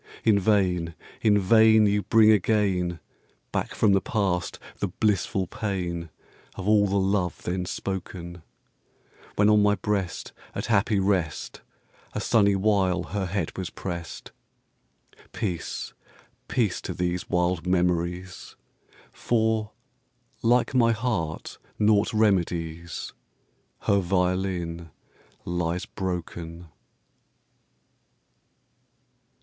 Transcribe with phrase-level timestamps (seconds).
[0.23, 2.99] In vain, in vain, you bring again
[3.51, 6.09] Back from the past the blissful pain
[6.55, 8.41] Of all the love then spoken;
[9.35, 11.61] When on my breast, at happy rest,
[12.13, 14.31] A sunny while her head was pressed
[15.33, 15.93] Peace,
[16.47, 18.55] peace to these wild memories!
[19.11, 19.69] For,
[20.41, 23.13] like my heart naught remedies,
[23.81, 24.89] Her violin
[25.45, 26.69] lies broken.